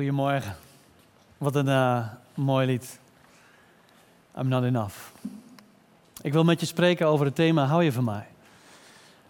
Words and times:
Goedemorgen. 0.00 0.56
Wat 1.38 1.54
een 1.54 1.66
uh, 1.66 2.06
mooi 2.34 2.66
lied. 2.66 2.98
I'm 4.38 4.48
not 4.48 4.64
enough. 4.64 4.94
Ik 6.22 6.32
wil 6.32 6.44
met 6.44 6.60
je 6.60 6.66
spreken 6.66 7.06
over 7.06 7.26
het 7.26 7.34
thema 7.34 7.64
hou 7.64 7.84
je 7.84 7.92
van 7.92 8.04
mij. 8.04 8.26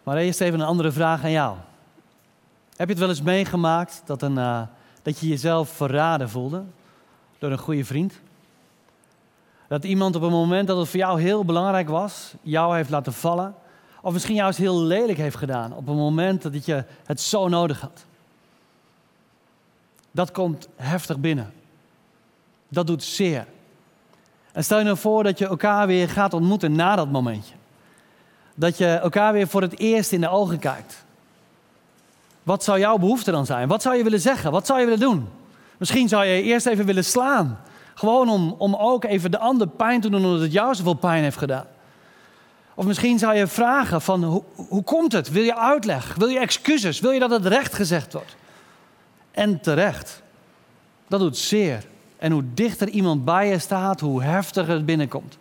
Maar 0.03 0.17
eerst 0.17 0.41
even 0.41 0.61
een 0.61 0.67
andere 0.67 0.93
vraag 0.93 1.25
aan 1.25 1.31
jou. 1.31 1.57
Heb 2.77 2.87
je 2.87 2.93
het 2.93 2.99
wel 2.99 3.09
eens 3.09 3.23
meegemaakt 3.23 4.03
dat, 4.05 4.23
een, 4.23 4.37
uh, 4.37 4.63
dat 5.03 5.19
je 5.19 5.29
jezelf 5.29 5.69
verraden 5.69 6.31
voelde 6.31 6.63
door 7.39 7.51
een 7.51 7.59
goede 7.59 7.85
vriend? 7.85 8.21
Dat 9.69 9.85
iemand 9.85 10.17
op 10.17 10.23
een 10.23 10.31
moment 10.31 10.67
dat 10.67 10.77
het 10.79 10.89
voor 10.89 11.01
jou 11.01 11.21
heel 11.21 11.45
belangrijk 11.45 11.89
was, 11.89 12.35
jou 12.43 12.77
heeft 12.77 12.91
laten 12.91 13.13
vallen. 13.13 13.55
Of 14.03 14.13
misschien 14.13 14.35
juist 14.35 14.59
heel 14.59 14.81
lelijk 14.81 15.19
heeft 15.19 15.37
gedaan 15.37 15.73
op 15.73 15.89
een 15.89 15.97
moment 15.97 16.43
dat 16.43 16.65
je 16.65 16.85
het 17.05 17.21
zo 17.21 17.49
nodig 17.49 17.81
had. 17.81 18.09
Dat 20.11 20.31
komt 20.31 20.69
heftig 20.77 21.19
binnen. 21.19 21.53
Dat 22.69 22.87
doet 22.87 23.03
zeer. 23.03 23.47
En 24.53 24.65
stel 24.65 24.79
je 24.79 24.85
nou 24.85 24.97
voor 24.97 25.23
dat 25.23 25.39
je 25.39 25.47
elkaar 25.47 25.87
weer 25.87 26.09
gaat 26.09 26.35
ontmoeten 26.35 26.73
na 26.73 26.97
dat 26.97 27.11
momentje. 27.11 27.55
Dat 28.55 28.79
je 28.79 28.87
elkaar 28.87 29.33
weer 29.33 29.49
voor 29.49 29.63
het 29.63 29.79
eerst 29.79 30.13
in 30.13 30.21
de 30.21 30.29
ogen 30.29 30.59
kijkt. 30.59 31.05
Wat 32.43 32.65
zou 32.65 32.79
jouw 32.79 32.99
behoefte 32.99 33.31
dan 33.31 33.47
zijn? 33.47 33.69
Wat 33.69 33.83
zou 33.83 33.97
je 33.97 34.03
willen 34.03 34.21
zeggen? 34.21 34.51
Wat 34.51 34.67
zou 34.67 34.79
je 34.79 34.85
willen 34.85 35.01
doen? 35.01 35.29
Misschien 35.77 36.09
zou 36.09 36.25
je 36.25 36.43
eerst 36.43 36.67
even 36.67 36.87
willen 36.87 37.05
slaan. 37.05 37.61
Gewoon 37.95 38.29
om, 38.29 38.55
om 38.59 38.75
ook 38.75 39.05
even 39.05 39.31
de 39.31 39.39
ander 39.39 39.69
pijn 39.69 40.01
te 40.01 40.11
doen 40.11 40.25
omdat 40.25 40.41
het 40.41 40.53
jou 40.53 40.75
zoveel 40.75 40.95
pijn 40.95 41.23
heeft 41.23 41.37
gedaan. 41.37 41.67
Of 42.75 42.85
misschien 42.85 43.19
zou 43.19 43.35
je 43.35 43.47
vragen 43.47 44.01
van 44.01 44.25
hoe, 44.25 44.43
hoe 44.55 44.83
komt 44.83 45.13
het? 45.13 45.31
Wil 45.31 45.43
je 45.43 45.57
uitleg? 45.57 46.15
Wil 46.15 46.29
je 46.29 46.39
excuses? 46.39 47.01
Wil 47.01 47.11
je 47.11 47.21
dat 47.21 47.31
het 47.31 47.47
recht 47.47 47.75
gezegd 47.75 48.13
wordt? 48.13 48.37
En 49.41 49.61
terecht. 49.61 50.23
Dat 51.09 51.21
doet 51.21 51.37
zeer. 51.37 51.85
En 52.19 52.33
hoe 52.33 52.45
dichter 52.55 52.89
iemand 52.89 53.25
bij 53.25 53.49
je 53.49 53.59
staat, 53.59 54.01
hoe 54.01 54.23
heftiger 54.23 54.75
het 54.75 54.87
binnenkomt. 54.87 55.39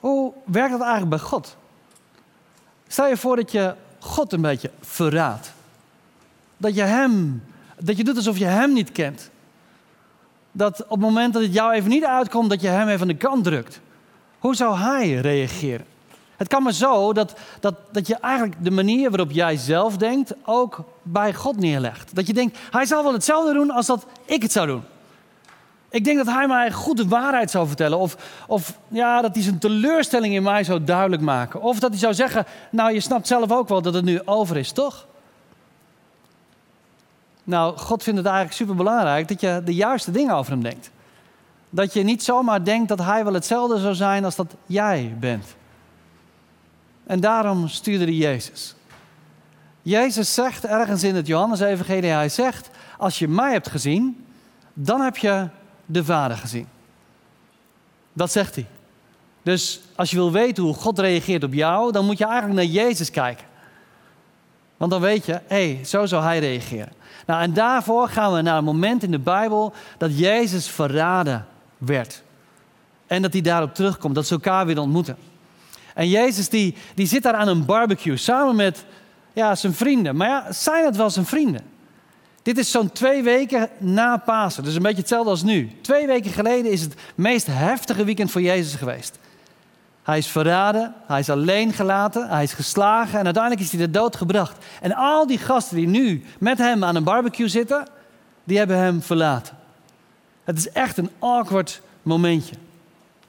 Hoe 0.00 0.32
werkt 0.44 0.70
dat 0.70 0.80
eigenlijk 0.80 1.10
bij 1.10 1.18
God? 1.18 1.56
Stel 2.86 3.08
je 3.08 3.16
voor 3.16 3.36
dat 3.36 3.52
je 3.52 3.74
God 3.98 4.32
een 4.32 4.40
beetje 4.40 4.70
verraadt. 4.80 5.52
Dat 6.56 6.74
je 6.74 6.82
hem, 6.82 7.44
dat 7.78 7.96
je 7.96 8.04
doet 8.04 8.16
alsof 8.16 8.38
je 8.38 8.44
hem 8.44 8.72
niet 8.72 8.92
kent. 8.92 9.30
Dat 10.52 10.82
op 10.82 10.90
het 10.90 11.00
moment 11.00 11.32
dat 11.32 11.42
het 11.42 11.54
jou 11.54 11.72
even 11.72 11.90
niet 11.90 12.04
uitkomt, 12.04 12.50
dat 12.50 12.60
je 12.60 12.68
hem 12.68 12.88
even 12.88 13.00
aan 13.00 13.06
de 13.08 13.16
kant 13.16 13.44
drukt. 13.44 13.80
Hoe 14.38 14.54
zou 14.54 14.76
hij 14.76 15.14
reageren? 15.14 15.86
Het 16.42 16.50
kan 16.50 16.62
maar 16.62 16.72
zo 16.72 17.12
dat, 17.12 17.34
dat, 17.60 17.74
dat 17.92 18.06
je 18.06 18.16
eigenlijk 18.16 18.64
de 18.64 18.70
manier 18.70 19.10
waarop 19.10 19.30
jij 19.30 19.56
zelf 19.56 19.96
denkt 19.96 20.34
ook 20.44 20.84
bij 21.02 21.34
God 21.34 21.56
neerlegt. 21.56 22.14
Dat 22.14 22.26
je 22.26 22.32
denkt, 22.32 22.58
hij 22.70 22.84
zal 22.84 23.02
wel 23.02 23.12
hetzelfde 23.12 23.52
doen 23.52 23.70
als 23.70 23.86
dat 23.86 24.06
ik 24.24 24.42
het 24.42 24.52
zou 24.52 24.66
doen. 24.66 24.82
Ik 25.90 26.04
denk 26.04 26.16
dat 26.16 26.34
hij 26.34 26.46
mij 26.46 26.72
goed 26.72 26.96
de 26.96 27.08
waarheid 27.08 27.50
zou 27.50 27.66
vertellen. 27.66 27.98
Of, 27.98 28.16
of 28.46 28.78
ja, 28.88 29.20
dat 29.20 29.34
hij 29.34 29.42
zijn 29.42 29.58
teleurstelling 29.58 30.34
in 30.34 30.42
mij 30.42 30.64
zou 30.64 30.84
duidelijk 30.84 31.22
maken. 31.22 31.60
Of 31.60 31.78
dat 31.78 31.90
hij 31.90 31.98
zou 31.98 32.14
zeggen, 32.14 32.46
nou 32.70 32.92
je 32.92 33.00
snapt 33.00 33.26
zelf 33.26 33.52
ook 33.52 33.68
wel 33.68 33.82
dat 33.82 33.94
het 33.94 34.04
nu 34.04 34.20
over 34.24 34.56
is, 34.56 34.72
toch? 34.72 35.06
Nou, 37.44 37.78
God 37.78 38.02
vindt 38.02 38.18
het 38.18 38.28
eigenlijk 38.28 38.56
superbelangrijk 38.56 39.28
dat 39.28 39.40
je 39.40 39.60
de 39.64 39.74
juiste 39.74 40.10
dingen 40.10 40.34
over 40.34 40.52
hem 40.52 40.62
denkt. 40.62 40.90
Dat 41.70 41.92
je 41.92 42.02
niet 42.02 42.22
zomaar 42.22 42.64
denkt 42.64 42.88
dat 42.88 42.98
hij 42.98 43.24
wel 43.24 43.34
hetzelfde 43.34 43.78
zou 43.78 43.94
zijn 43.94 44.24
als 44.24 44.36
dat 44.36 44.54
jij 44.66 45.16
bent. 45.20 45.44
En 47.06 47.20
daarom 47.20 47.68
stuurde 47.68 48.04
hij 48.04 48.14
Jezus. 48.14 48.74
Jezus 49.82 50.34
zegt 50.34 50.64
ergens 50.64 51.02
in 51.02 51.14
het 51.14 51.26
Johannes-evangelie, 51.26 52.10
hij 52.10 52.28
zegt, 52.28 52.70
als 52.98 53.18
je 53.18 53.28
mij 53.28 53.52
hebt 53.52 53.68
gezien, 53.68 54.26
dan 54.74 55.00
heb 55.00 55.16
je 55.16 55.48
de 55.86 56.04
Vader 56.04 56.36
gezien. 56.36 56.68
Dat 58.12 58.32
zegt 58.32 58.54
hij. 58.54 58.66
Dus 59.42 59.80
als 59.94 60.10
je 60.10 60.16
wil 60.16 60.32
weten 60.32 60.62
hoe 60.62 60.74
God 60.74 60.98
reageert 60.98 61.44
op 61.44 61.52
jou, 61.52 61.92
dan 61.92 62.04
moet 62.04 62.18
je 62.18 62.24
eigenlijk 62.24 62.54
naar 62.54 62.84
Jezus 62.84 63.10
kijken. 63.10 63.46
Want 64.76 64.90
dan 64.90 65.00
weet 65.00 65.26
je, 65.26 65.32
hé, 65.32 65.74
hey, 65.74 65.84
zo 65.84 66.06
zou 66.06 66.22
hij 66.22 66.38
reageren. 66.38 66.92
Nou, 67.26 67.42
en 67.42 67.52
daarvoor 67.52 68.08
gaan 68.08 68.32
we 68.32 68.40
naar 68.40 68.56
een 68.56 68.64
moment 68.64 69.02
in 69.02 69.10
de 69.10 69.18
Bijbel 69.18 69.72
dat 69.98 70.18
Jezus 70.18 70.68
verraden 70.68 71.46
werd. 71.78 72.22
En 73.06 73.22
dat 73.22 73.32
hij 73.32 73.42
daarop 73.42 73.74
terugkomt, 73.74 74.14
dat 74.14 74.26
ze 74.26 74.34
elkaar 74.34 74.66
weer 74.66 74.78
ontmoeten. 74.78 75.16
En 75.94 76.08
Jezus 76.08 76.48
die, 76.48 76.74
die 76.94 77.06
zit 77.06 77.22
daar 77.22 77.34
aan 77.34 77.48
een 77.48 77.64
barbecue 77.64 78.16
samen 78.16 78.56
met 78.56 78.84
ja, 79.32 79.54
zijn 79.54 79.74
vrienden. 79.74 80.16
Maar 80.16 80.28
ja, 80.28 80.52
zijn 80.52 80.84
het 80.84 80.96
wel 80.96 81.10
zijn 81.10 81.26
vrienden? 81.26 81.64
Dit 82.42 82.58
is 82.58 82.70
zo'n 82.70 82.92
twee 82.92 83.22
weken 83.22 83.68
na 83.78 84.16
Pasen. 84.16 84.64
Dus 84.64 84.74
een 84.74 84.82
beetje 84.82 85.00
hetzelfde 85.00 85.30
als 85.30 85.42
nu. 85.42 85.70
Twee 85.80 86.06
weken 86.06 86.30
geleden 86.30 86.70
is 86.70 86.80
het 86.80 86.94
meest 87.14 87.46
heftige 87.46 88.04
weekend 88.04 88.30
voor 88.30 88.42
Jezus 88.42 88.74
geweest. 88.74 89.18
Hij 90.02 90.18
is 90.18 90.26
verraden, 90.26 90.94
hij 91.06 91.20
is 91.20 91.30
alleen 91.30 91.72
gelaten, 91.72 92.28
hij 92.28 92.42
is 92.42 92.52
geslagen 92.52 93.18
en 93.18 93.24
uiteindelijk 93.24 93.64
is 93.64 93.72
hij 93.72 93.80
de 93.80 93.90
dood 93.90 94.16
gebracht. 94.16 94.64
En 94.80 94.94
al 94.94 95.26
die 95.26 95.38
gasten 95.38 95.76
die 95.76 95.86
nu 95.86 96.24
met 96.38 96.58
hem 96.58 96.84
aan 96.84 96.96
een 96.96 97.04
barbecue 97.04 97.48
zitten, 97.48 97.86
die 98.44 98.58
hebben 98.58 98.76
hem 98.76 99.02
verlaten. 99.02 99.56
Het 100.44 100.58
is 100.58 100.70
echt 100.70 100.96
een 100.96 101.10
awkward 101.18 101.80
momentje. 102.02 102.54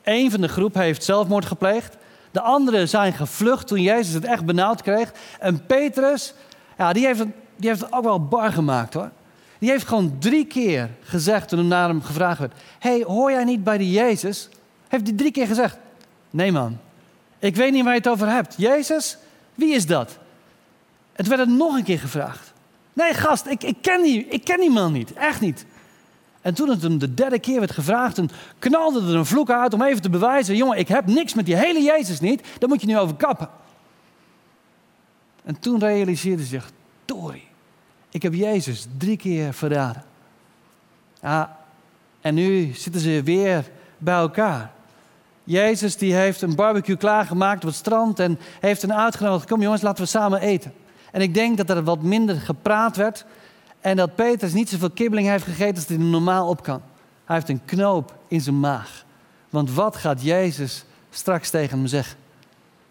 Eén 0.03 0.31
van 0.31 0.41
de 0.41 0.47
groep 0.47 0.73
heeft 0.73 1.03
zelfmoord 1.03 1.46
gepleegd. 1.46 1.97
De 2.34 2.42
anderen 2.42 2.90
zijn 2.90 3.14
gevlucht 3.14 3.68
toen 3.68 3.82
Jezus 3.82 4.14
het 4.14 4.26
echt 4.26 4.46
benauwd 4.46 4.82
kreeg. 4.82 5.12
En 5.40 5.66
Petrus, 5.66 6.34
ja, 6.78 6.94
die, 6.94 7.06
heeft 7.06 7.20
het, 7.20 7.28
die 7.56 7.70
heeft 7.70 7.94
ook 7.94 8.04
wel 8.04 8.28
bar 8.28 8.52
gemaakt 8.52 8.94
hoor. 8.94 9.12
Die 9.60 9.70
heeft 9.70 9.88
gewoon 9.88 10.16
drie 10.20 10.46
keer 10.46 10.90
gezegd 11.04 11.50
toen 11.50 11.60
er 11.60 11.66
naar 11.66 11.88
hem 11.88 12.02
gevraagd 12.02 12.40
werd: 12.40 12.54
hey, 12.80 13.04
hoor 13.08 13.32
jij 13.32 13.44
niet 13.44 13.64
bij 13.64 13.78
die 13.78 13.92
Jezus? 13.92 14.50
Heeft 14.88 15.08
hij 15.08 15.16
drie 15.16 15.32
keer 15.32 15.48
gezegd: 15.48 15.78
Nee 16.30 16.52
man, 16.52 16.78
ik 17.40 17.56
weet 17.56 17.72
niet 17.72 17.84
waar 17.84 17.94
je 17.94 18.00
het 18.00 18.10
over 18.10 18.30
hebt. 18.30 18.54
Jezus, 18.58 19.18
wie 19.56 19.74
is 19.74 19.86
dat? 19.86 20.18
Het 21.14 21.28
werd 21.28 21.40
het 21.40 21.50
nog 21.50 21.76
een 21.76 21.84
keer 21.84 22.00
gevraagd. 22.00 22.54
Nee 22.94 23.14
gast, 23.14 23.46
ik, 23.46 23.64
ik, 23.64 23.78
ken, 23.82 24.04
die, 24.04 24.28
ik 24.28 24.44
ken 24.44 24.60
die 24.60 24.72
man 24.72 24.92
niet, 24.92 25.14
echt 25.14 25.42
niet. 25.42 25.66
En 26.44 26.54
toen 26.54 26.70
het 26.70 26.81
hem 26.81 26.98
de 26.98 27.14
derde 27.14 27.40
keer 27.40 27.59
werd 27.59 27.72
gevraagd, 27.72 28.22
knalde 28.59 29.00
er 29.00 29.16
een 29.16 29.26
vloek 29.26 29.50
uit 29.50 29.74
om 29.74 29.81
even 29.81 30.02
te 30.02 30.09
bewijzen: 30.09 30.56
jongen, 30.56 30.78
ik 30.78 30.88
heb 30.88 31.06
niks 31.06 31.34
met 31.34 31.46
die 31.46 31.56
hele 31.56 31.81
Jezus 31.81 32.20
niet, 32.20 32.44
daar 32.59 32.70
moet 32.70 32.81
je 32.81 32.88
nu 32.88 32.98
over 32.98 33.16
kappen. 33.16 33.50
En 35.44 35.59
toen 35.59 35.80
realiseerde 35.80 36.44
zich: 36.44 36.72
Tori, 37.06 37.44
ik 38.09 38.22
heb 38.22 38.34
Jezus 38.34 38.88
drie 38.98 39.18
keer 39.18 39.53
verraden. 39.53 40.03
Ja, 41.22 41.58
en 42.22 42.34
nu 42.34 42.74
zitten 42.74 43.02
ze 43.02 43.22
weer 43.24 43.70
bij 43.98 44.18
elkaar. 44.18 44.72
Jezus 45.44 45.98
die 45.98 46.14
heeft 46.14 46.42
een 46.42 46.56
barbecue 46.56 46.98
klaargemaakt 46.98 47.64
op 47.64 47.70
het 47.70 47.78
strand 47.78 48.20
en 48.20 48.40
heeft 48.59 48.82
hen 48.82 48.96
uitgenodigd: 48.96 49.50
kom 49.50 49.62
jongens, 49.62 49.82
laten 49.82 50.03
we 50.03 50.09
samen 50.09 50.42
eten. 50.42 50.74
En 51.12 51.22
ik 51.22 51.34
denk 51.34 51.58
dat 51.58 51.70
er 51.70 51.84
wat 51.84 52.02
minder 52.02 52.36
gepraat 52.36 52.96
werd 52.96 53.26
en 53.84 53.96
dat 53.96 54.16
Petrus 54.16 54.54
niet 54.54 54.70
zoveel 54.70 54.90
kibbeling 54.90 55.28
heeft 55.28 55.44
gegeten 55.44 55.76
als 55.76 55.88
hij 55.88 55.98
normaal 55.98 56.48
op 56.48 56.64
kan. 56.64 56.82
Hij 57.26 57.36
heeft 57.36 57.50
een 57.50 57.66
knoop 57.66 58.16
in 58.28 58.42
zijn 58.42 58.60
maag. 58.60 59.06
Want 59.50 59.72
wat 59.72 59.96
gaat 59.96 60.22
Jezus 60.22 60.86
straks 61.10 61.50
tegen 61.50 61.78
hem 61.78 61.88
zeggen? 61.88 62.18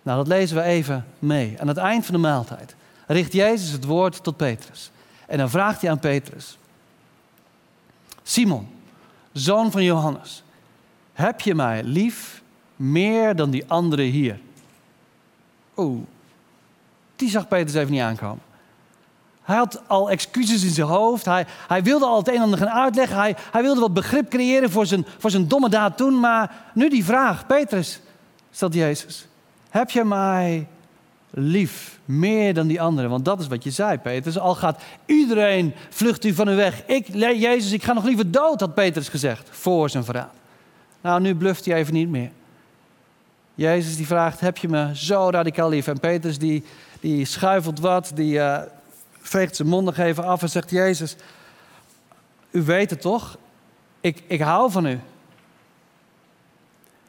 Nou, 0.02 0.18
dat 0.18 0.26
lezen 0.26 0.56
we 0.56 0.62
even 0.62 1.06
mee. 1.18 1.60
Aan 1.60 1.68
het 1.68 1.76
eind 1.76 2.04
van 2.04 2.14
de 2.14 2.20
maaltijd 2.20 2.74
richt 3.06 3.32
Jezus 3.32 3.70
het 3.70 3.84
woord 3.84 4.22
tot 4.22 4.36
Petrus. 4.36 4.90
En 5.26 5.38
dan 5.38 5.50
vraagt 5.50 5.80
hij 5.80 5.90
aan 5.90 5.98
Petrus: 5.98 6.58
Simon, 8.22 8.68
zoon 9.32 9.70
van 9.70 9.84
Johannes, 9.84 10.42
heb 11.12 11.40
je 11.40 11.54
mij 11.54 11.82
lief 11.82 12.42
meer 12.76 13.36
dan 13.36 13.50
die 13.50 13.64
anderen 13.66 14.04
hier? 14.04 14.40
Oeh, 15.76 16.02
die 17.16 17.30
zag 17.30 17.48
Petrus 17.48 17.74
even 17.74 17.92
niet 17.92 18.00
aankomen. 18.00 18.42
Hij 19.42 19.56
had 19.56 19.82
al 19.86 20.10
excuses 20.10 20.64
in 20.64 20.70
zijn 20.70 20.86
hoofd. 20.86 21.24
Hij, 21.24 21.46
hij 21.68 21.82
wilde 21.82 22.06
al 22.06 22.18
het 22.18 22.28
een 22.28 22.34
en 22.34 22.42
ander 22.42 22.58
gaan 22.58 22.68
uitleggen. 22.68 23.16
Hij, 23.16 23.36
hij 23.52 23.62
wilde 23.62 23.80
wat 23.80 23.94
begrip 23.94 24.30
creëren 24.30 24.70
voor 24.70 24.86
zijn, 24.86 25.06
voor 25.18 25.30
zijn 25.30 25.48
domme 25.48 25.68
daad 25.68 25.96
toen. 25.96 26.20
Maar 26.20 26.54
nu 26.74 26.88
die 26.88 27.04
vraag, 27.04 27.46
Petrus, 27.46 28.00
stelt 28.50 28.74
Jezus. 28.74 29.26
Heb 29.70 29.90
je 29.90 30.04
mij 30.04 30.66
lief 31.30 31.98
meer 32.04 32.54
dan 32.54 32.66
die 32.66 32.80
anderen? 32.80 33.10
Want 33.10 33.24
dat 33.24 33.40
is 33.40 33.46
wat 33.46 33.64
je 33.64 33.70
zei, 33.70 33.98
Petrus. 33.98 34.38
Al 34.38 34.54
gaat 34.54 34.82
iedereen, 35.06 35.74
vlucht 35.90 36.24
u 36.24 36.34
van 36.34 36.48
u 36.48 36.56
weg. 36.56 36.86
Ik, 36.86 37.06
Jezus, 37.14 37.72
ik 37.72 37.84
ga 37.84 37.92
nog 37.92 38.04
liever 38.04 38.30
dood, 38.30 38.60
had 38.60 38.74
Petrus 38.74 39.08
gezegd, 39.08 39.48
voor 39.50 39.90
zijn 39.90 40.04
verraad. 40.04 40.34
Nou, 41.00 41.20
nu 41.20 41.34
bluft 41.34 41.64
hij 41.64 41.74
even 41.74 41.94
niet 41.94 42.08
meer. 42.08 42.30
Jezus 43.54 43.96
die 43.96 44.06
vraagt, 44.06 44.40
heb 44.40 44.56
je 44.56 44.68
me 44.68 44.90
zo 44.94 45.28
radicaal 45.30 45.68
lief? 45.68 45.86
En 45.86 46.00
Petrus 46.00 46.38
die, 46.38 46.64
die 47.00 47.24
schuifelt 47.24 47.80
wat, 47.80 48.10
die... 48.14 48.34
Uh, 48.34 48.58
veegt 49.22 49.56
zijn 49.56 49.68
mond 49.68 49.84
nog 49.84 49.96
even 49.96 50.24
af 50.24 50.42
en 50.42 50.48
zegt: 50.48 50.70
Jezus, 50.70 51.16
u 52.50 52.62
weet 52.62 52.90
het 52.90 53.00
toch? 53.00 53.38
Ik, 54.00 54.22
ik 54.26 54.40
hou 54.40 54.70
van 54.70 54.86
u. 54.86 55.00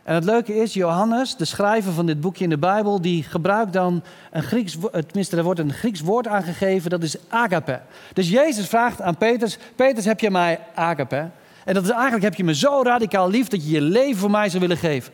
En 0.04 0.16
het 0.16 0.24
leuke 0.24 0.56
is, 0.56 0.74
Johannes, 0.74 1.36
de 1.36 1.46
schrijver 1.46 1.94
van 1.94 2.06
dit 2.06 2.22
boekje 2.22 2.44
in 2.44 2.50
de 2.50 2.58
Bijbel, 2.58 3.02
die 3.02 3.24
gebruikt 3.24 3.74
dan 3.74 4.04
een 4.32 4.44
Grieks, 4.44 4.78
tenminste 4.92 5.38
er 5.38 5.44
wordt 5.44 5.60
een 5.60 5.74
Grieks 5.74 6.02
woord 6.02 6.28
aangegeven, 6.28 6.90
dat 6.90 7.04
is 7.04 7.16
agape. 7.28 7.82
Dus 8.14 8.30
Jezus 8.30 8.68
vraagt 8.68 9.02
aan 9.02 9.18
Petrus, 9.18 9.58
Petrus 9.76 10.06
heb 10.06 10.20
je 10.20 10.32
mij 10.32 10.60
agape? 10.76 11.30
En 11.66 11.74
dat 11.74 11.84
is 11.84 11.90
eigenlijk, 11.90 12.24
heb 12.24 12.36
je 12.36 12.44
me 12.44 12.56
zo 12.56 12.82
radicaal 12.84 13.30
lief 13.30 13.48
dat 13.48 13.64
je 13.64 13.72
je 13.72 13.82
leven 13.82 14.20
voor 14.20 14.32
mij 14.32 14.50
zou 14.50 14.62
willen 14.62 14.78
geven? 14.78 15.14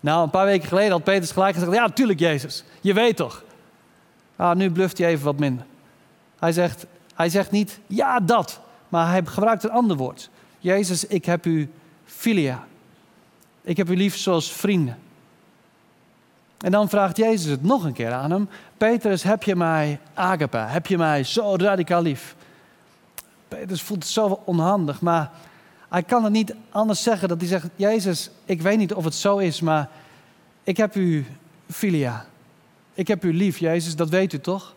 Nou, 0.00 0.22
een 0.22 0.30
paar 0.30 0.46
weken 0.46 0.68
geleden 0.68 0.90
had 0.90 1.04
Petrus 1.04 1.30
gelijk 1.30 1.54
gezegd, 1.54 1.72
ja 1.72 1.86
natuurlijk 1.86 2.18
Jezus, 2.18 2.64
je 2.80 2.92
weet 2.92 3.16
toch. 3.16 3.44
Ah, 4.36 4.56
nu 4.56 4.70
bluft 4.70 4.98
hij 4.98 5.08
even 5.08 5.24
wat 5.24 5.38
minder. 5.38 5.66
Hij 6.42 6.52
zegt, 6.52 6.86
hij 7.14 7.28
zegt 7.28 7.50
niet, 7.50 7.80
ja 7.86 8.20
dat, 8.20 8.60
maar 8.88 9.10
hij 9.10 9.22
gebruikt 9.24 9.64
een 9.64 9.70
ander 9.70 9.96
woord. 9.96 10.30
Jezus, 10.58 11.06
ik 11.06 11.24
heb 11.24 11.46
u 11.46 11.70
filia. 12.04 12.66
Ik 13.60 13.76
heb 13.76 13.90
u 13.90 13.96
lief 13.96 14.16
zoals 14.16 14.52
vrienden. 14.52 14.98
En 16.58 16.70
dan 16.70 16.88
vraagt 16.88 17.16
Jezus 17.16 17.50
het 17.50 17.62
nog 17.62 17.84
een 17.84 17.92
keer 17.92 18.12
aan 18.12 18.30
hem. 18.30 18.48
Petrus, 18.76 19.22
heb 19.22 19.42
je 19.42 19.56
mij 19.56 20.00
agape? 20.14 20.56
Heb 20.56 20.86
je 20.86 20.98
mij 20.98 21.24
zo 21.24 21.54
radicaal 21.56 22.02
lief? 22.02 22.34
Petrus 23.48 23.82
voelt 23.82 24.02
het 24.02 24.12
zo 24.12 24.40
onhandig, 24.44 25.00
maar 25.00 25.30
hij 25.88 26.02
kan 26.02 26.24
het 26.24 26.32
niet 26.32 26.54
anders 26.70 27.02
zeggen 27.02 27.28
dat 27.28 27.40
hij 27.40 27.48
zegt: 27.48 27.66
Jezus, 27.76 28.30
ik 28.44 28.62
weet 28.62 28.78
niet 28.78 28.94
of 28.94 29.04
het 29.04 29.14
zo 29.14 29.38
is, 29.38 29.60
maar 29.60 29.88
ik 30.62 30.76
heb 30.76 30.94
u 30.94 31.26
filia. 31.70 32.26
Ik 32.94 33.08
heb 33.08 33.24
u 33.24 33.34
lief, 33.34 33.58
Jezus, 33.58 33.96
dat 33.96 34.08
weet 34.08 34.32
u 34.32 34.40
toch? 34.40 34.74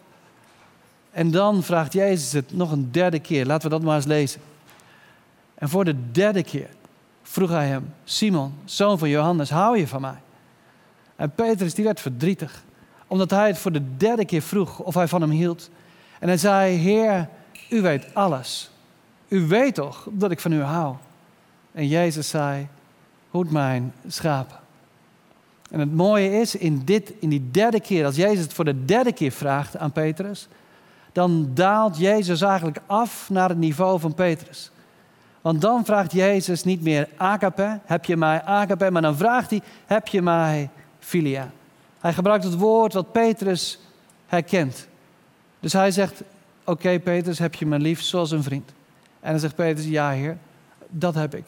En 1.16 1.32
dan 1.32 1.64
vraagt 1.64 1.94
Jezus 1.94 2.32
het 2.32 2.54
nog 2.54 2.72
een 2.72 2.92
derde 2.92 3.20
keer. 3.20 3.46
Laten 3.46 3.70
we 3.70 3.76
dat 3.76 3.84
maar 3.84 3.96
eens 3.96 4.06
lezen. 4.06 4.42
En 5.54 5.70
voor 5.70 5.86
de 5.86 6.12
derde 6.12 6.44
keer 6.44 6.70
vroeg 7.24 7.50
hij 7.50 7.68
hem: 7.68 7.94
Simon, 8.04 8.54
zoon 8.66 9.00
van 9.00 9.10
Johannes, 9.10 9.50
hou 9.50 9.78
je 9.78 9.88
van 9.88 10.02
mij? 10.02 10.18
En 11.16 11.32
Petrus 11.32 11.74
die 11.74 11.84
werd 11.84 12.00
verdrietig, 12.00 12.64
omdat 13.08 13.30
hij 13.30 13.48
het 13.48 13.58
voor 13.58 13.72
de 13.72 13.98
derde 13.98 14.26
keer 14.26 14.42
vroeg 14.42 14.80
of 14.80 14.94
hij 14.94 15.08
van 15.08 15.22
hem 15.22 15.30
hield. 15.30 15.70
En 16.20 16.28
hij 16.28 16.38
zei: 16.38 16.76
Heer, 16.76 17.30
u 17.70 17.82
weet 17.82 18.14
alles. 18.14 18.70
U 19.28 19.48
weet 19.48 19.76
toch 19.76 20.08
dat 20.12 20.32
ik 20.32 20.40
van 20.40 20.52
u 20.52 20.62
hou? 20.62 20.96
En 21.72 21.88
Jezus 21.88 22.30
zei: 22.30 22.68
Hoed 23.30 23.52
mijn 23.52 23.94
schapen. 24.08 24.58
En 25.72 25.80
het 25.80 25.94
mooie 25.94 26.40
is, 26.40 26.56
in, 26.56 26.82
dit, 26.86 27.14
in 27.20 27.30
die 27.30 27.52
derde 27.52 27.80
keer, 27.80 28.06
als 28.06 28.16
Jezus 28.16 28.44
het 28.44 28.54
voor 28.54 28.66
de 28.66 28.86
derde 28.86 29.14
keer 29.14 29.32
vraagt 29.32 29.78
aan 29.78 29.92
Petrus, 29.92 30.48
dan 31.16 31.52
daalt 31.54 31.98
Jezus 31.98 32.42
eigenlijk 32.42 32.80
af 32.86 33.30
naar 33.30 33.50
het 33.50 33.58
niveau 33.58 34.00
van 34.00 34.14
Petrus. 34.14 34.72
Want 35.42 35.62
dan 35.62 35.86
vraagt 35.86 36.12
Jezus 36.12 36.64
niet 36.64 36.82
meer 36.82 37.10
agape, 37.18 37.80
heb 37.86 38.06
je 38.06 38.18
mij 38.18 38.44
agape, 38.44 38.92
maar 38.92 39.02
dan 39.02 39.18
vraagt 39.18 39.50
hij, 39.50 39.62
heb 39.86 40.08
je 40.08 40.22
mij 40.22 40.70
filia. 41.00 41.52
Hij 42.00 42.14
gebruikt 42.14 42.44
het 42.44 42.58
woord 42.58 42.94
wat 42.94 43.12
Petrus 43.12 43.80
herkent. 44.26 44.88
Dus 45.60 45.74
hij 45.74 45.92
zegt, 45.92 46.24
oké 46.64 47.00
Petrus, 47.00 47.40
heb 47.40 47.56
je 47.56 47.66
me 47.66 47.80
lief 47.80 48.02
zoals 48.02 48.32
een 48.32 48.44
vriend? 48.44 48.72
En 49.20 49.32
dan 49.32 49.40
zegt 49.40 49.56
Petrus, 49.56 49.86
ja 49.86 50.10
heer, 50.10 50.38
dat 50.90 51.16
heb 51.16 51.36
ik. 51.36 51.46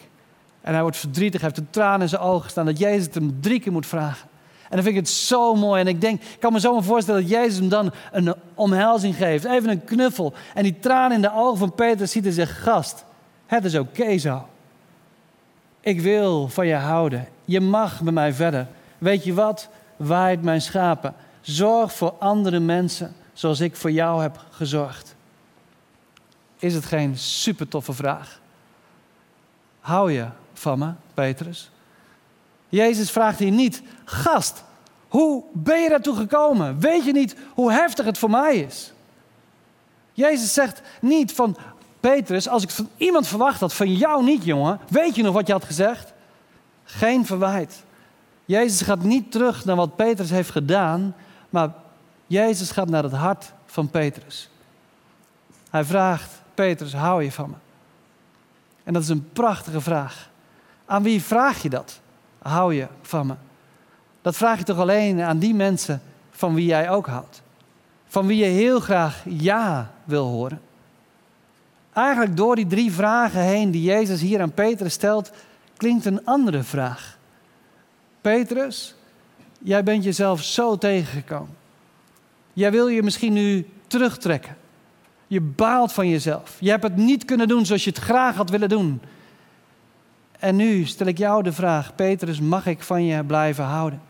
En 0.61 0.73
hij 0.73 0.81
wordt 0.81 0.97
verdrietig, 0.97 1.41
hij 1.41 1.49
heeft 1.49 1.61
een 1.61 1.73
traan 1.73 2.01
in 2.01 2.09
zijn 2.09 2.21
ogen 2.21 2.49
staan 2.49 2.65
dat 2.65 2.79
Jezus 2.79 3.05
het 3.05 3.15
hem 3.15 3.41
drie 3.41 3.59
keer 3.59 3.71
moet 3.71 3.85
vragen. 3.85 4.29
En 4.69 4.75
dan 4.75 4.83
vind 4.83 4.95
ik 4.95 5.01
het 5.01 5.09
zo 5.09 5.55
mooi. 5.55 5.81
En 5.81 5.87
ik 5.87 6.01
denk, 6.01 6.21
ik 6.21 6.39
kan 6.39 6.53
me 6.53 6.59
zo 6.59 6.81
voorstellen 6.81 7.21
dat 7.21 7.29
Jezus 7.29 7.57
hem 7.57 7.69
dan 7.69 7.93
een 8.11 8.33
omhelzing 8.53 9.15
geeft. 9.15 9.45
Even 9.45 9.69
een 9.69 9.83
knuffel. 9.83 10.33
En 10.53 10.63
die 10.63 10.79
traan 10.79 11.11
in 11.11 11.21
de 11.21 11.33
ogen 11.33 11.57
van 11.57 11.75
Petrus 11.75 12.11
ziet 12.11 12.25
en 12.25 12.33
zegt, 12.33 12.51
gast, 12.51 13.05
het 13.45 13.65
is 13.65 13.75
oké 13.75 14.17
zo. 14.17 14.47
Ik 15.79 16.01
wil 16.01 16.47
van 16.47 16.67
je 16.67 16.75
houden. 16.75 17.27
Je 17.45 17.59
mag 17.59 18.01
bij 18.01 18.13
mij 18.13 18.33
verder. 18.33 18.67
Weet 18.97 19.23
je 19.23 19.33
wat? 19.33 19.69
Waait 19.95 20.41
mijn 20.41 20.61
schapen. 20.61 21.13
Zorg 21.41 21.93
voor 21.93 22.13
andere 22.19 22.59
mensen 22.59 23.15
zoals 23.33 23.59
ik 23.59 23.75
voor 23.75 23.91
jou 23.91 24.21
heb 24.21 24.45
gezorgd. 24.49 25.15
Is 26.59 26.73
het 26.73 26.85
geen 26.85 27.17
super 27.17 27.67
toffe 27.67 27.93
vraag? 27.93 28.39
Hou 29.79 30.11
je 30.11 30.27
van 30.53 30.79
me, 30.79 30.91
Petrus? 31.13 31.71
Jezus 32.69 33.11
vraagt 33.11 33.39
hier 33.39 33.51
niet, 33.51 33.81
gast, 34.05 34.63
hoe 35.07 35.43
ben 35.53 35.81
je 35.81 35.89
daartoe 35.89 36.15
gekomen? 36.15 36.79
Weet 36.79 37.05
je 37.05 37.11
niet 37.11 37.35
hoe 37.53 37.71
heftig 37.71 38.05
het 38.05 38.17
voor 38.17 38.29
mij 38.29 38.57
is? 38.57 38.93
Jezus 40.13 40.53
zegt 40.53 40.81
niet 41.01 41.31
van, 41.31 41.57
Petrus, 41.99 42.47
als 42.47 42.63
ik 42.63 42.69
van 42.69 42.89
iemand 42.97 43.27
verwacht 43.27 43.59
had, 43.59 43.73
van 43.73 43.93
jou 43.93 44.23
niet, 44.23 44.43
jongen, 44.43 44.79
weet 44.89 45.15
je 45.15 45.23
nog 45.23 45.33
wat 45.33 45.47
je 45.47 45.53
had 45.53 45.65
gezegd? 45.65 46.13
Geen 46.83 47.25
verwijt. 47.25 47.83
Jezus 48.45 48.81
gaat 48.81 49.03
niet 49.03 49.31
terug 49.31 49.65
naar 49.65 49.75
wat 49.75 49.95
Petrus 49.95 50.29
heeft 50.29 50.49
gedaan, 50.49 51.15
maar 51.49 51.73
Jezus 52.27 52.71
gaat 52.71 52.89
naar 52.89 53.03
het 53.03 53.11
hart 53.11 53.53
van 53.65 53.89
Petrus. 53.89 54.49
Hij 55.69 55.83
vraagt, 55.83 56.41
Petrus, 56.53 56.93
hou 56.93 57.23
je 57.23 57.31
van 57.31 57.49
me? 57.49 57.55
En 58.83 58.93
dat 58.93 59.01
is 59.01 59.09
een 59.09 59.29
prachtige 59.33 59.81
vraag. 59.81 60.29
Aan 60.85 61.03
wie 61.03 61.21
vraag 61.21 61.61
je 61.61 61.69
dat? 61.69 61.99
Hou 62.47 62.73
je 62.73 62.87
van 63.01 63.27
me? 63.27 63.33
Dat 64.21 64.35
vraag 64.35 64.57
je 64.57 64.63
toch 64.63 64.77
alleen 64.77 65.21
aan 65.21 65.39
die 65.39 65.53
mensen 65.53 66.01
van 66.31 66.53
wie 66.53 66.65
jij 66.65 66.89
ook 66.89 67.07
houdt. 67.07 67.41
Van 68.07 68.27
wie 68.27 68.37
je 68.37 68.45
heel 68.45 68.79
graag 68.79 69.23
ja 69.25 69.91
wil 70.03 70.25
horen. 70.25 70.61
Eigenlijk 71.93 72.37
door 72.37 72.55
die 72.55 72.67
drie 72.67 72.91
vragen 72.91 73.41
heen 73.41 73.71
die 73.71 73.81
Jezus 73.81 74.21
hier 74.21 74.41
aan 74.41 74.51
Petrus 74.51 74.93
stelt, 74.93 75.31
klinkt 75.77 76.05
een 76.05 76.25
andere 76.25 76.63
vraag. 76.63 77.17
Petrus, 78.21 78.95
jij 79.59 79.83
bent 79.83 80.03
jezelf 80.03 80.43
zo 80.43 80.77
tegengekomen. 80.77 81.55
Jij 82.53 82.71
wil 82.71 82.87
je 82.87 83.03
misschien 83.03 83.33
nu 83.33 83.69
terugtrekken. 83.87 84.57
Je 85.27 85.41
baalt 85.41 85.91
van 85.91 86.09
jezelf. 86.09 86.57
Je 86.59 86.69
hebt 86.69 86.83
het 86.83 86.95
niet 86.95 87.25
kunnen 87.25 87.47
doen 87.47 87.65
zoals 87.65 87.83
je 87.83 87.89
het 87.89 87.99
graag 87.99 88.35
had 88.35 88.49
willen 88.49 88.69
doen. 88.69 89.01
En 90.39 90.55
nu 90.55 90.85
stel 90.85 91.07
ik 91.07 91.17
jou 91.17 91.43
de 91.43 91.53
vraag, 91.53 91.95
Petrus, 91.95 92.39
mag 92.39 92.65
ik 92.65 92.83
van 92.83 93.05
je 93.05 93.23
blijven 93.23 93.63
houden? 93.63 94.01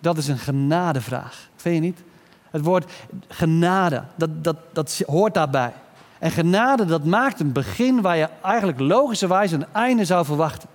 Dat 0.00 0.16
is 0.16 0.28
een 0.28 0.38
genadevraag, 0.38 1.48
vind 1.56 1.74
je 1.74 1.80
niet? 1.80 2.02
Het 2.50 2.62
woord 2.62 2.92
genade, 3.28 4.04
dat, 4.14 4.44
dat, 4.44 4.56
dat 4.72 5.02
hoort 5.06 5.34
daarbij. 5.34 5.72
En 6.18 6.30
genade, 6.30 6.84
dat 6.84 7.04
maakt 7.04 7.40
een 7.40 7.52
begin 7.52 8.00
waar 8.00 8.16
je 8.16 8.28
eigenlijk 8.42 8.80
logischerwijs 8.80 9.52
een 9.52 9.66
einde 9.72 10.04
zou 10.04 10.24
verwachten. 10.24 10.68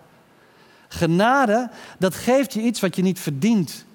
Genade, 0.88 1.70
dat 2.00 2.16
geeft 2.16 2.54
je 2.54 2.62
iets 2.62 2.80
wat 2.80 2.96
je 2.96 3.02
niet 3.02 3.20
verdient, 3.20 3.86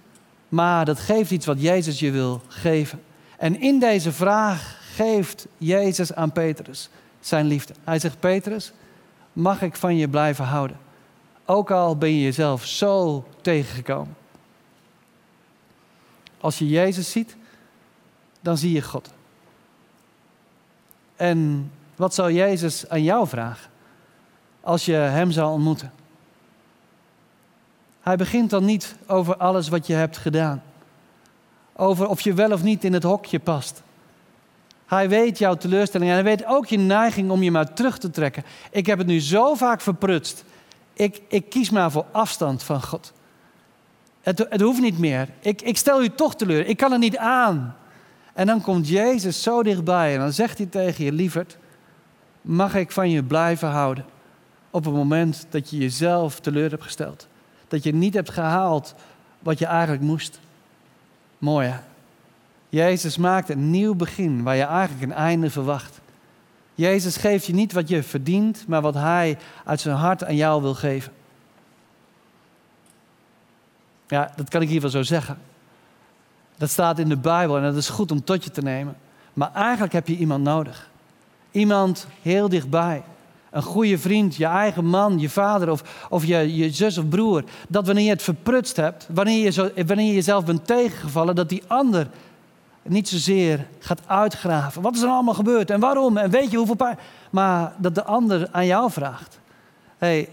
maar 0.48 0.84
dat 0.84 1.00
geeft 1.00 1.30
iets 1.30 1.46
wat 1.46 1.62
Jezus 1.62 1.98
je 1.98 2.10
wil 2.10 2.42
geven. 2.48 3.02
En 3.38 3.60
in 3.60 3.78
deze 3.78 4.12
vraag 4.12 4.78
geeft 4.94 5.46
Jezus 5.58 6.14
aan 6.14 6.32
Petrus 6.32 6.88
zijn 7.20 7.46
liefde. 7.46 7.74
Hij 7.84 7.98
zegt, 7.98 8.20
Petrus, 8.20 8.72
mag 9.32 9.62
ik 9.62 9.76
van 9.76 9.96
je 9.96 10.08
blijven 10.08 10.44
houden? 10.44 10.78
Ook 11.44 11.70
al 11.70 11.96
ben 11.96 12.10
je 12.10 12.22
jezelf 12.22 12.64
zo 12.64 13.24
tegengekomen. 13.40 14.16
Als 16.40 16.58
je 16.58 16.68
Jezus 16.68 17.10
ziet, 17.10 17.36
dan 18.40 18.56
zie 18.56 18.72
je 18.72 18.82
God. 18.82 19.10
En 21.16 21.70
wat 21.96 22.14
zou 22.14 22.32
Jezus 22.32 22.88
aan 22.88 23.02
jou 23.02 23.28
vragen 23.28 23.70
als 24.60 24.84
je 24.84 24.92
Hem 24.92 25.30
zou 25.30 25.52
ontmoeten? 25.52 25.92
Hij 28.00 28.16
begint 28.16 28.50
dan 28.50 28.64
niet 28.64 28.96
over 29.06 29.36
alles 29.36 29.68
wat 29.68 29.86
je 29.86 29.94
hebt 29.94 30.16
gedaan. 30.16 30.62
Over 31.72 32.06
of 32.06 32.20
je 32.20 32.34
wel 32.34 32.52
of 32.52 32.62
niet 32.62 32.84
in 32.84 32.92
het 32.92 33.02
hokje 33.02 33.38
past. 33.38 33.82
Hij 34.90 35.08
weet 35.08 35.38
jouw 35.38 35.54
teleurstelling 35.54 36.10
en 36.10 36.16
hij 36.16 36.24
weet 36.24 36.46
ook 36.46 36.66
je 36.66 36.78
neiging 36.78 37.30
om 37.30 37.42
je 37.42 37.50
maar 37.50 37.72
terug 37.72 37.98
te 37.98 38.10
trekken. 38.10 38.44
Ik 38.70 38.86
heb 38.86 38.98
het 38.98 39.06
nu 39.06 39.20
zo 39.20 39.54
vaak 39.54 39.80
verprutst. 39.80 40.44
Ik, 40.92 41.20
ik 41.28 41.50
kies 41.50 41.70
maar 41.70 41.90
voor 41.90 42.06
afstand 42.10 42.62
van 42.62 42.82
God. 42.82 43.12
Het, 44.20 44.46
het 44.48 44.60
hoeft 44.60 44.80
niet 44.80 44.98
meer. 44.98 45.28
Ik, 45.40 45.62
ik 45.62 45.76
stel 45.76 46.02
u 46.02 46.08
toch 46.08 46.36
teleur. 46.36 46.66
Ik 46.66 46.76
kan 46.76 46.92
er 46.92 46.98
niet 46.98 47.16
aan. 47.16 47.76
En 48.32 48.46
dan 48.46 48.60
komt 48.60 48.88
Jezus 48.88 49.42
zo 49.42 49.62
dichtbij 49.62 50.14
en 50.14 50.20
dan 50.20 50.32
zegt 50.32 50.58
hij 50.58 50.66
tegen 50.66 51.04
je, 51.04 51.12
lieverd, 51.12 51.58
mag 52.40 52.74
ik 52.74 52.90
van 52.90 53.10
je 53.10 53.22
blijven 53.22 53.68
houden? 53.68 54.04
Op 54.70 54.84
het 54.84 54.94
moment 54.94 55.46
dat 55.50 55.70
je 55.70 55.76
jezelf 55.76 56.40
teleur 56.40 56.70
hebt 56.70 56.82
gesteld. 56.82 57.26
Dat 57.68 57.82
je 57.82 57.94
niet 57.94 58.14
hebt 58.14 58.30
gehaald 58.30 58.94
wat 59.38 59.58
je 59.58 59.66
eigenlijk 59.66 60.02
moest. 60.02 60.40
Mooi 61.38 61.68
hè? 61.68 61.89
Jezus 62.70 63.16
maakt 63.16 63.48
een 63.48 63.70
nieuw 63.70 63.94
begin 63.94 64.42
waar 64.42 64.56
je 64.56 64.64
eigenlijk 64.64 65.02
een 65.02 65.16
einde 65.16 65.50
verwacht. 65.50 66.00
Jezus 66.74 67.16
geeft 67.16 67.46
je 67.46 67.54
niet 67.54 67.72
wat 67.72 67.88
je 67.88 68.02
verdient, 68.02 68.64
maar 68.68 68.80
wat 68.80 68.94
Hij 68.94 69.38
uit 69.64 69.80
zijn 69.80 69.96
hart 69.96 70.24
aan 70.24 70.36
jou 70.36 70.62
wil 70.62 70.74
geven. 70.74 71.12
Ja, 74.06 74.32
dat 74.36 74.48
kan 74.48 74.62
ik 74.62 74.68
hier 74.68 74.80
wel 74.80 74.90
zo 74.90 75.02
zeggen. 75.02 75.38
Dat 76.56 76.70
staat 76.70 76.98
in 76.98 77.08
de 77.08 77.16
Bijbel 77.16 77.56
en 77.56 77.62
dat 77.62 77.76
is 77.76 77.88
goed 77.88 78.10
om 78.10 78.24
tot 78.24 78.44
je 78.44 78.50
te 78.50 78.62
nemen. 78.62 78.96
Maar 79.32 79.50
eigenlijk 79.54 79.92
heb 79.92 80.08
je 80.08 80.16
iemand 80.16 80.44
nodig. 80.44 80.90
Iemand 81.50 82.06
heel 82.22 82.48
dichtbij. 82.48 83.02
een 83.50 83.62
goede 83.62 83.98
vriend, 83.98 84.36
je 84.36 84.44
eigen 84.44 84.84
man, 84.84 85.18
je 85.18 85.28
vader 85.28 85.70
of, 85.70 86.06
of 86.08 86.24
je, 86.24 86.56
je 86.56 86.70
zus 86.70 86.98
of 86.98 87.08
broer, 87.08 87.44
dat 87.68 87.86
wanneer 87.86 88.04
je 88.04 88.10
het 88.10 88.22
verprutst 88.22 88.76
hebt, 88.76 89.06
wanneer 89.12 89.44
je, 89.44 89.50
zo, 89.50 89.70
wanneer 89.86 90.06
je 90.06 90.14
jezelf 90.14 90.44
bent 90.44 90.66
tegengevallen, 90.66 91.34
dat 91.34 91.48
die 91.48 91.62
ander 91.66 92.06
niet 92.90 93.08
zozeer 93.08 93.66
gaat 93.78 94.00
uitgraven. 94.06 94.82
Wat 94.82 94.94
is 94.94 95.02
er 95.02 95.08
allemaal 95.08 95.34
gebeurd 95.34 95.70
en 95.70 95.80
waarom 95.80 96.16
en 96.16 96.30
weet 96.30 96.50
je 96.50 96.56
hoeveel 96.56 96.74
pijn. 96.74 96.98
Maar 97.30 97.72
dat 97.76 97.94
de 97.94 98.04
ander 98.04 98.48
aan 98.52 98.66
jou 98.66 98.90
vraagt: 98.90 99.38
hey, 99.98 100.28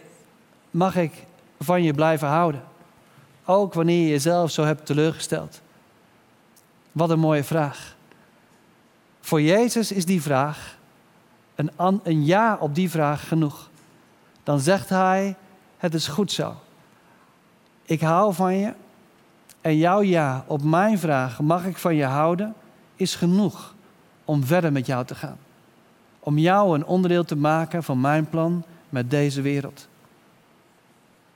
mag 0.72 0.96
ik 0.96 1.26
van 1.60 1.84
je 1.84 1.94
blijven 1.94 2.28
houden? 2.28 2.64
Ook 3.46 3.74
wanneer 3.74 4.02
je 4.02 4.10
jezelf 4.10 4.52
zo 4.52 4.64
hebt 4.64 4.86
teleurgesteld. 4.86 5.62
Wat 6.92 7.10
een 7.10 7.20
mooie 7.20 7.44
vraag. 7.44 7.96
Voor 9.22 9.42
Jezus 9.42 9.92
is 9.92 10.06
die 10.06 10.22
vraag, 10.22 10.78
een, 11.56 11.72
een 12.04 12.26
ja 12.26 12.58
op 12.60 12.76
die 12.76 12.90
vraag 12.90 13.28
genoeg. 13.28 13.70
Dan 14.44 14.60
zegt 14.60 14.90
hij, 14.90 15.36
het 15.78 15.94
is 15.94 16.08
goed 16.08 16.32
zo. 16.32 16.56
Ik 17.86 18.02
hou 18.02 18.34
van 18.34 18.56
je 18.56 18.74
en 19.68 19.78
jouw 19.78 20.02
ja 20.02 20.44
op 20.48 20.64
mijn 20.64 21.00
vraag, 21.00 21.42
mag 21.42 21.66
ik 21.66 21.78
van 21.78 21.96
je 21.96 22.04
houden, 22.04 22.54
is 22.96 23.16
genoeg 23.16 23.74
om 24.26 24.44
verder 24.44 24.72
met 24.72 24.86
jou 24.86 25.06
te 25.06 25.16
gaan. 25.16 25.38
Om 26.20 26.38
jou 26.38 26.76
een 26.76 26.86
onderdeel 26.86 27.24
te 27.24 27.36
maken 27.36 27.84
van 27.84 28.02
mijn 28.02 28.30
plan 28.30 28.64
met 28.90 29.10
deze 29.10 29.42
wereld. 29.42 29.88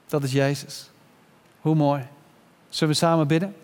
Dat 0.08 0.24
is 0.24 0.32
Jezus. 0.32 0.90
Hoe 1.62 1.76
mooi. 1.76 2.08
Zullen 2.70 2.94
we 2.94 3.00
samen 3.00 3.28
bidden? 3.28 3.56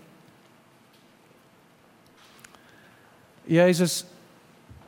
Jezus, 3.43 4.05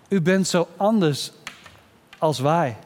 u 0.08 0.22
bent 0.22 0.48
zo 0.48 0.68
anders 0.78 1.32
als 2.18 2.40
wij. 2.40 2.78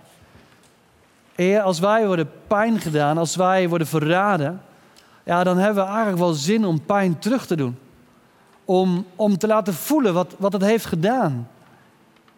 Als 1.63 1.79
wij 1.79 2.05
worden 2.05 2.31
pijn 2.47 2.79
gedaan, 2.79 3.17
als 3.17 3.35
wij 3.35 3.69
worden 3.69 3.87
verraden, 3.87 4.61
ja, 5.23 5.43
dan 5.43 5.57
hebben 5.57 5.83
we 5.83 5.89
eigenlijk 5.89 6.19
wel 6.19 6.33
zin 6.33 6.65
om 6.65 6.81
pijn 6.81 7.19
terug 7.19 7.45
te 7.45 7.55
doen. 7.55 7.77
Om, 8.65 9.05
om 9.15 9.37
te 9.37 9.47
laten 9.47 9.73
voelen 9.73 10.13
wat, 10.13 10.35
wat 10.37 10.53
het 10.53 10.61
heeft 10.61 10.85
gedaan. 10.85 11.47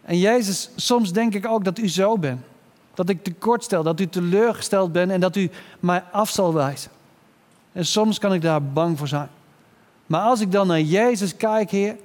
En 0.02 0.18
Jezus, 0.18 0.70
soms 0.76 1.12
denk 1.12 1.34
ik 1.34 1.46
ook 1.46 1.64
dat 1.64 1.78
u 1.78 1.88
zo 1.88 2.18
bent. 2.18 2.40
Dat 2.94 3.08
ik 3.08 3.24
tekort 3.24 3.64
stel, 3.64 3.82
dat 3.82 4.00
u 4.00 4.08
teleurgesteld 4.08 4.92
bent 4.92 5.10
en 5.10 5.20
dat 5.20 5.36
u 5.36 5.50
mij 5.80 6.04
af 6.12 6.30
zal 6.30 6.54
wijzen. 6.54 6.90
En 7.72 7.86
soms 7.86 8.18
kan 8.18 8.32
ik 8.34 8.42
daar 8.42 8.62
bang 8.62 8.98
voor 8.98 9.08
zijn. 9.08 9.28
Maar 10.06 10.20
als 10.20 10.40
ik 10.40 10.52
dan 10.52 10.66
naar 10.66 10.80
Jezus 10.80 11.36
kijk, 11.36 11.70
Heer, 11.70 11.96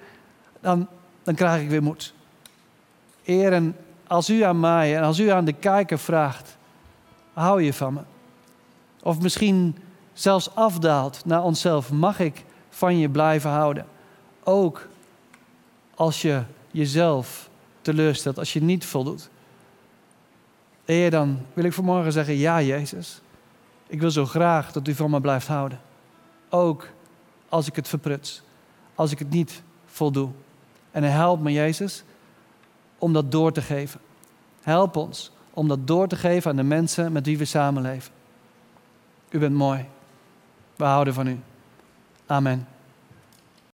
dan, 0.60 0.88
dan 1.24 1.36
krijg 1.36 1.62
ik 1.62 1.70
weer 1.70 1.84
moed. 1.84 2.14
Heer, 3.24 3.54
en 3.54 3.76
als 4.08 4.30
u 4.30 4.42
aan 4.42 4.60
mij 4.60 4.98
en 4.98 5.04
als 5.04 5.20
u 5.20 5.30
aan 5.30 5.46
de 5.46 5.54
kijker 5.54 6.00
vraagt, 6.00 6.58
hou 7.34 7.64
je 7.64 7.74
van 7.74 7.94
me? 7.94 8.02
Of 9.04 9.20
misschien 9.20 9.76
zelfs 10.22 10.56
afdaalt 10.56 11.26
naar 11.26 11.44
onszelf, 11.44 11.92
mag 11.92 12.20
ik 12.20 12.46
van 12.70 12.98
je 12.98 13.10
blijven 13.10 13.50
houden? 13.50 13.86
Ook 14.44 14.88
als 15.96 16.22
je 16.22 16.44
jezelf 16.72 17.50
teleurstelt, 17.82 18.38
als 18.38 18.54
je 18.54 18.62
niet 18.62 18.86
voldoet. 18.86 19.30
Heer, 20.86 21.12
dan 21.12 21.40
wil 21.54 21.64
ik 21.64 21.74
vanmorgen 21.74 22.12
zeggen, 22.12 22.38
ja 22.38 22.62
Jezus, 22.62 23.22
ik 23.88 24.00
wil 24.00 24.12
zo 24.12 24.26
graag 24.26 24.72
dat 24.72 24.88
u 24.88 24.94
van 24.94 25.10
me 25.10 25.22
blijft 25.22 25.48
houden. 25.48 25.80
Ook 26.50 26.88
als 27.50 27.68
ik 27.68 27.76
het 27.76 27.88
verpruts, 27.88 28.42
als 28.96 29.12
ik 29.12 29.20
het 29.20 29.30
niet 29.30 29.62
voldoe. 29.86 30.30
En 30.92 31.04
help 31.04 31.40
me, 31.40 31.52
Jezus, 31.52 32.04
om 32.98 33.14
dat 33.14 33.32
door 33.32 33.52
te 33.52 33.62
geven. 33.62 34.00
Help 34.62 34.96
ons 34.96 35.32
om 35.54 35.68
dat 35.68 35.88
door 35.88 36.08
te 36.08 36.16
geven 36.16 36.50
aan 36.50 36.58
de 36.58 36.64
mensen 36.64 37.12
met 37.12 37.26
wie 37.26 37.38
we 37.38 37.46
samenleven. 37.46 38.12
U 39.30 39.40
bent 39.40 39.56
mooi. 39.56 39.86
We 40.76 40.84
houden 40.86 41.14
van 41.14 41.28
u. 41.28 41.40
Amen. 42.26 42.68